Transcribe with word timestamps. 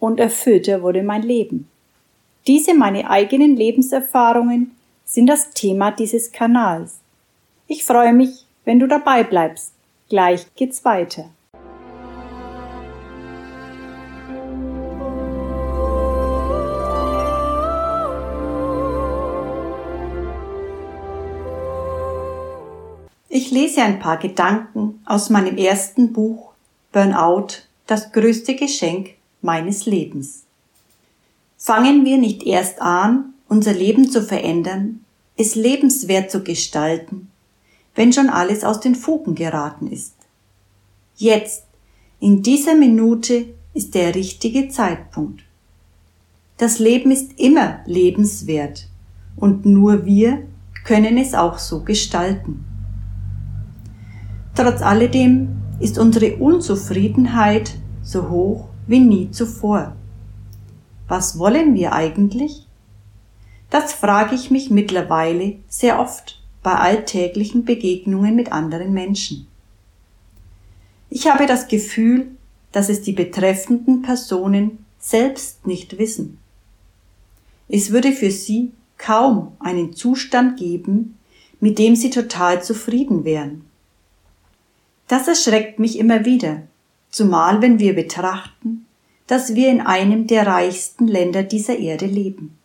und 0.00 0.20
erfüllter 0.20 0.82
wurde 0.82 1.02
mein 1.02 1.22
Leben. 1.22 1.68
Diese 2.46 2.74
meine 2.74 3.10
eigenen 3.10 3.56
Lebenserfahrungen 3.56 4.76
sind 5.04 5.26
das 5.26 5.50
Thema 5.50 5.90
dieses 5.90 6.32
Kanals. 6.32 7.00
Ich 7.66 7.84
freue 7.84 8.12
mich, 8.12 8.46
wenn 8.64 8.78
du 8.78 8.86
dabei 8.86 9.24
bleibst. 9.24 9.72
Gleich 10.08 10.46
geht's 10.54 10.84
weiter. 10.84 11.30
Ich 23.30 23.50
lese 23.50 23.82
ein 23.82 23.98
paar 23.98 24.16
Gedanken 24.16 25.02
aus 25.04 25.28
meinem 25.28 25.58
ersten 25.58 26.12
Buch 26.12 26.52
Burnout, 26.92 27.48
das 27.86 28.12
größte 28.12 28.56
Geschenk 28.56 29.17
meines 29.40 29.86
Lebens. 29.86 30.44
Fangen 31.56 32.04
wir 32.04 32.18
nicht 32.18 32.44
erst 32.44 32.80
an, 32.80 33.34
unser 33.48 33.72
Leben 33.72 34.10
zu 34.10 34.22
verändern, 34.22 35.04
es 35.36 35.54
lebenswert 35.54 36.30
zu 36.30 36.42
gestalten, 36.42 37.30
wenn 37.94 38.12
schon 38.12 38.28
alles 38.28 38.64
aus 38.64 38.80
den 38.80 38.94
Fugen 38.94 39.34
geraten 39.34 39.86
ist. 39.86 40.14
Jetzt, 41.16 41.64
in 42.20 42.42
dieser 42.42 42.74
Minute, 42.74 43.46
ist 43.74 43.94
der 43.94 44.14
richtige 44.14 44.68
Zeitpunkt. 44.68 45.42
Das 46.56 46.78
Leben 46.78 47.10
ist 47.10 47.38
immer 47.38 47.80
lebenswert 47.86 48.88
und 49.36 49.64
nur 49.64 50.04
wir 50.04 50.42
können 50.84 51.16
es 51.18 51.34
auch 51.34 51.58
so 51.58 51.84
gestalten. 51.84 52.64
Trotz 54.54 54.82
alledem 54.82 55.56
ist 55.78 55.98
unsere 55.98 56.36
Unzufriedenheit 56.36 57.76
so 58.02 58.28
hoch 58.28 58.68
wie 58.88 59.00
nie 59.00 59.30
zuvor. 59.30 59.94
Was 61.06 61.38
wollen 61.38 61.74
wir 61.74 61.92
eigentlich? 61.92 62.66
Das 63.70 63.92
frage 63.92 64.34
ich 64.34 64.50
mich 64.50 64.70
mittlerweile 64.70 65.56
sehr 65.68 66.00
oft 66.00 66.42
bei 66.62 66.74
alltäglichen 66.74 67.64
Begegnungen 67.64 68.34
mit 68.34 68.50
anderen 68.50 68.92
Menschen. 68.92 69.46
Ich 71.10 71.28
habe 71.28 71.46
das 71.46 71.68
Gefühl, 71.68 72.28
dass 72.72 72.88
es 72.88 73.02
die 73.02 73.12
betreffenden 73.12 74.02
Personen 74.02 74.84
selbst 74.98 75.66
nicht 75.66 75.98
wissen. 75.98 76.38
Es 77.68 77.90
würde 77.92 78.12
für 78.12 78.30
sie 78.30 78.72
kaum 78.98 79.52
einen 79.58 79.94
Zustand 79.94 80.58
geben, 80.58 81.18
mit 81.60 81.78
dem 81.78 81.96
sie 81.96 82.10
total 82.10 82.62
zufrieden 82.62 83.24
wären. 83.24 83.64
Das 85.06 85.28
erschreckt 85.28 85.78
mich 85.78 85.98
immer 85.98 86.24
wieder, 86.24 86.62
zumal 87.10 87.62
wenn 87.62 87.78
wir 87.78 87.94
betrachten, 87.94 88.86
dass 89.28 89.54
wir 89.54 89.68
in 89.68 89.80
einem 89.80 90.26
der 90.26 90.46
reichsten 90.46 91.06
Länder 91.06 91.44
dieser 91.44 91.78
Erde 91.78 92.06
leben. 92.06 92.58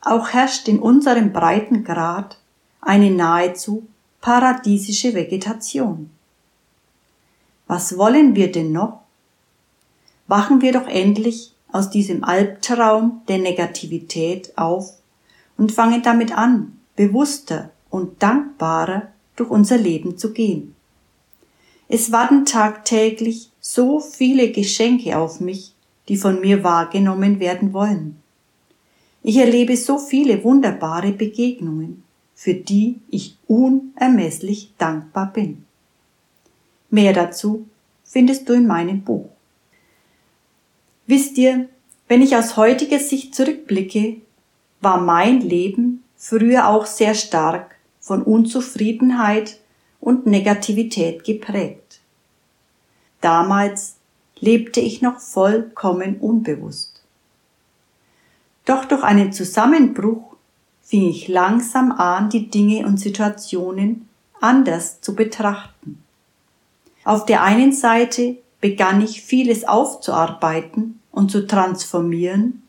Auch 0.00 0.28
herrscht 0.28 0.68
in 0.68 0.78
unserem 0.78 1.32
Breitengrad 1.32 2.38
eine 2.80 3.10
nahezu 3.10 3.86
paradiesische 4.20 5.14
Vegetation. 5.14 6.10
Was 7.66 7.96
wollen 7.96 8.36
wir 8.36 8.52
denn 8.52 8.72
noch? 8.72 9.00
Wachen 10.26 10.60
wir 10.60 10.72
doch 10.72 10.86
endlich 10.86 11.54
aus 11.72 11.90
diesem 11.90 12.24
Albtraum 12.24 13.22
der 13.28 13.38
Negativität 13.38 14.56
auf 14.56 14.92
und 15.56 15.72
fangen 15.72 16.02
damit 16.02 16.36
an, 16.36 16.78
bewusster 16.94 17.70
und 17.90 18.22
dankbarer 18.22 19.08
durch 19.36 19.50
unser 19.50 19.78
Leben 19.78 20.18
zu 20.18 20.32
gehen. 20.32 20.73
Es 21.96 22.10
warten 22.10 22.44
tagtäglich 22.44 23.50
so 23.60 24.00
viele 24.00 24.50
Geschenke 24.50 25.16
auf 25.16 25.38
mich, 25.38 25.74
die 26.08 26.16
von 26.16 26.40
mir 26.40 26.64
wahrgenommen 26.64 27.38
werden 27.38 27.72
wollen. 27.72 28.16
Ich 29.22 29.36
erlebe 29.36 29.76
so 29.76 29.98
viele 29.98 30.42
wunderbare 30.42 31.12
Begegnungen, 31.12 32.02
für 32.34 32.54
die 32.54 32.96
ich 33.10 33.36
unermesslich 33.46 34.72
dankbar 34.76 35.32
bin. 35.32 35.66
Mehr 36.90 37.12
dazu 37.12 37.68
findest 38.02 38.48
du 38.48 38.54
in 38.54 38.66
meinem 38.66 39.02
Buch. 39.02 39.28
Wisst 41.06 41.38
ihr, 41.38 41.68
wenn 42.08 42.22
ich 42.22 42.34
aus 42.34 42.56
heutiger 42.56 42.98
Sicht 42.98 43.36
zurückblicke, 43.36 44.16
war 44.80 45.00
mein 45.00 45.42
Leben 45.42 46.02
früher 46.16 46.66
auch 46.66 46.86
sehr 46.86 47.14
stark 47.14 47.76
von 48.00 48.24
Unzufriedenheit 48.24 49.60
und 50.00 50.26
Negativität 50.26 51.22
geprägt. 51.22 51.83
Damals 53.24 53.96
lebte 54.38 54.80
ich 54.80 55.00
noch 55.00 55.18
vollkommen 55.18 56.18
unbewusst. 56.20 57.00
Doch 58.66 58.84
durch 58.84 59.02
einen 59.02 59.32
Zusammenbruch 59.32 60.36
fing 60.82 61.08
ich 61.08 61.26
langsam 61.28 61.90
an, 61.90 62.28
die 62.28 62.50
Dinge 62.50 62.84
und 62.84 63.00
Situationen 63.00 64.10
anders 64.42 65.00
zu 65.00 65.14
betrachten. 65.14 66.04
Auf 67.02 67.24
der 67.24 67.42
einen 67.42 67.72
Seite 67.72 68.36
begann 68.60 69.00
ich 69.00 69.22
vieles 69.22 69.64
aufzuarbeiten 69.64 71.00
und 71.10 71.30
zu 71.30 71.46
transformieren, 71.46 72.62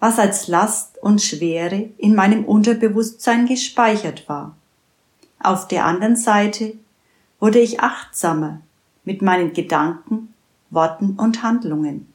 was 0.00 0.18
als 0.18 0.48
Last 0.48 0.96
und 1.02 1.20
Schwere 1.20 1.90
in 1.98 2.14
meinem 2.14 2.46
Unterbewusstsein 2.46 3.44
gespeichert 3.44 4.30
war. 4.30 4.56
Auf 5.40 5.68
der 5.68 5.84
anderen 5.84 6.16
Seite 6.16 6.72
wurde 7.38 7.58
ich 7.58 7.80
achtsamer 7.80 8.62
mit 9.04 9.22
meinen 9.22 9.52
Gedanken, 9.52 10.34
Worten 10.70 11.16
und 11.18 11.42
Handlungen. 11.42 12.06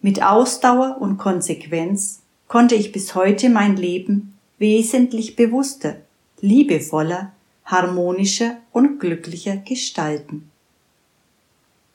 Mit 0.00 0.22
Ausdauer 0.22 0.98
und 1.00 1.18
Konsequenz 1.18 2.22
konnte 2.48 2.74
ich 2.74 2.92
bis 2.92 3.14
heute 3.14 3.48
mein 3.48 3.76
Leben 3.76 4.34
wesentlich 4.58 5.36
bewusster, 5.36 5.96
liebevoller, 6.40 7.32
harmonischer 7.64 8.58
und 8.72 8.98
glücklicher 8.98 9.56
gestalten. 9.56 10.50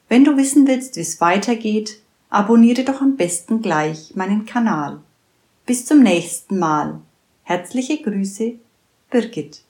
Wenn 0.10 0.24
du 0.24 0.38
wissen 0.38 0.68
willst, 0.68 0.96
wie 0.96 1.02
es 1.02 1.20
weitergeht, 1.20 2.00
abonniere 2.30 2.84
doch 2.84 3.02
am 3.02 3.18
besten 3.18 3.62
gleich 3.62 4.16
meinen 4.16 4.46
Kanal. 4.46 5.02
Bis 5.66 5.86
zum 5.86 6.02
nächsten 6.02 6.60
Mal. 6.60 7.02
Herzliche 7.44 8.02
Grüße, 8.02 8.54
Birgit. 9.12 9.64